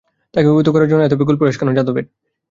[0.33, 2.05] তাকে অভিভূত করার জন্য এত ব্যাকুল প্রয়াস কেন যাদবের?